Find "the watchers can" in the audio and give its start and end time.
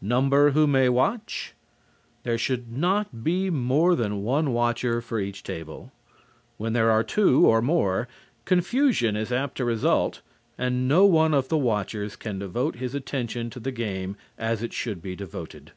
11.50-12.38